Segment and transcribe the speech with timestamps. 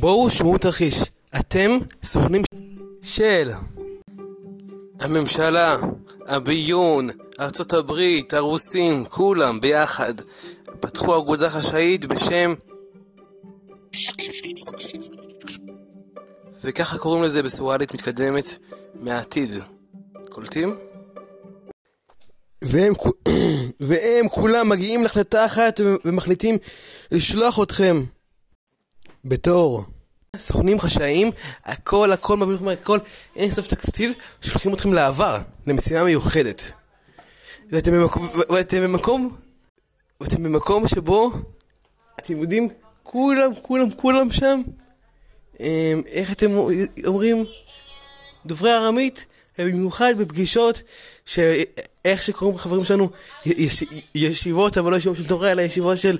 [0.00, 1.02] בואו שמעו תרחיש.
[1.40, 2.42] אתם סוכנים
[3.02, 3.50] של
[5.00, 5.76] הממשלה,
[6.26, 10.14] הביון, ארצות הברית, הרוסים, כולם ביחד.
[10.80, 12.54] פתחו אגודה חשאית בשם...
[16.64, 18.44] וככה קוראים לזה בסואלית מתקדמת
[18.94, 19.50] מהעתיד.
[20.28, 20.76] קולטים?
[22.62, 22.92] והם,
[23.80, 26.58] והם כולם מגיעים להחלטה אחת ומחליטים
[27.10, 28.02] לשלוח אתכם
[29.24, 29.84] בתור
[30.36, 31.30] סוכנים חשאיים,
[31.64, 32.98] הכל הכל מעביר לכם הכל,
[33.36, 36.72] אין סוף תקציב, שולחים אתכם לעבר, למשימה מיוחדת.
[37.70, 39.36] ואתם במקום, ואתם במקום,
[40.20, 41.30] ואתם במקום שבו,
[42.18, 42.68] אתם יודעים,
[43.02, 44.62] כולם, כולם, כולם שם,
[45.60, 46.56] אמ, איך אתם
[47.06, 47.44] אומרים,
[48.46, 49.26] דוברי ארמית,
[49.58, 50.82] במיוחד בפגישות,
[52.06, 53.10] שאיך שקוראים חברים שלנו,
[53.46, 53.84] יש,
[54.14, 56.18] ישיבות, אבל לא ישיבות של תורה, אלא ישיבות של...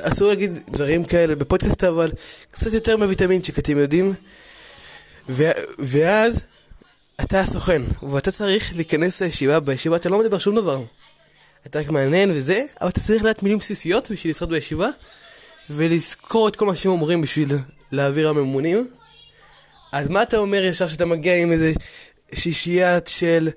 [0.00, 2.12] אסור להגיד דברים כאלה בפודקאסט, אבל
[2.50, 4.14] קצת יותר מוויטמינצ'יק, אתם יודעים?
[5.78, 6.42] ואז
[7.20, 10.82] אתה הסוכן, ואתה צריך להיכנס לישיבה, בישיבה אתה לא מדבר שום דבר.
[11.66, 14.88] אתה רק מעניין וזה, אבל אתה צריך לדעת מילים בסיסיות בשביל לשרוד בישיבה,
[15.70, 17.48] ולזכור את כל מה שהם אומרים בשביל
[17.92, 18.88] להעביר הממונים.
[19.92, 21.72] אז מה אתה אומר ישר שאתה מגיע עם איזה
[22.34, 23.48] שישיית של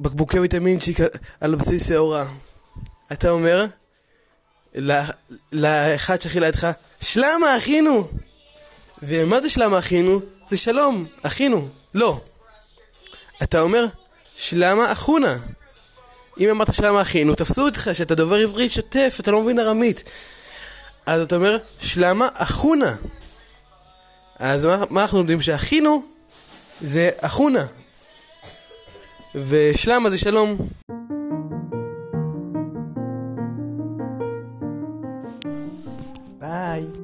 [0.00, 0.98] בקבוקי ויטמינצ'יק
[1.40, 2.26] על בסיס שעורה?
[3.12, 3.66] אתה אומר
[5.52, 8.08] לאחד שהכי לידך, שלמה אחינו!
[9.02, 10.20] ומה זה שלמה אחינו?
[10.48, 11.68] זה שלום, אחינו.
[11.94, 12.20] לא.
[13.42, 13.86] אתה אומר,
[14.36, 15.38] שלמה אחונה.
[16.40, 20.10] אם אמרת שלמה אחינו, תפסו אותך שאתה דובר עברית שוטף, אתה לא מבין ארמית.
[21.06, 22.96] אז אתה אומר, שלמה אחונה.
[24.38, 25.40] אז מה, מה אנחנו יודעים?
[25.40, 26.02] שאחינו
[26.80, 27.66] זה אחונה.
[29.34, 30.56] ושלמה זה שלום.
[36.40, 37.03] ביי.